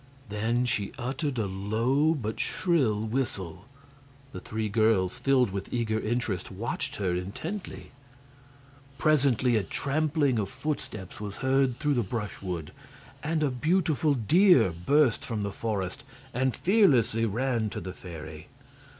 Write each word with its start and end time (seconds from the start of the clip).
Then 0.29 0.65
she 0.65 0.93
uttered 0.97 1.37
a 1.37 1.45
low 1.45 2.15
but 2.15 2.39
shrill 2.39 3.03
whistle. 3.05 3.65
The 4.31 4.39
three 4.39 4.67
girls, 4.67 5.19
filled 5.19 5.51
with 5.51 5.71
eager 5.71 5.99
interest, 5.99 6.49
watched 6.49 6.95
her 6.95 7.13
intently. 7.13 7.91
Presently 8.97 9.57
a 9.57 9.63
trampling 9.63 10.39
of 10.39 10.49
footsteps 10.49 11.19
was 11.21 11.37
heard 11.45 11.77
through 11.77 11.93
the 11.93 12.01
brushwood, 12.01 12.71
and 13.21 13.43
a 13.43 13.51
beautiful 13.51 14.15
deer 14.15 14.71
burst 14.71 15.23
from 15.23 15.43
the 15.43 15.53
forest 15.53 16.03
and 16.33 16.55
fearlessly 16.55 17.25
ran 17.25 17.69
to 17.69 17.79
the 17.79 17.93
fairy. 17.93 18.47